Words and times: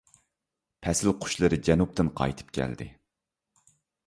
پەسىل 0.87 1.13
قۇشلىرى 1.25 1.59
جەنۇبتىن 1.69 2.09
قايتىپ 2.21 2.51
كەلدى. 2.61 2.89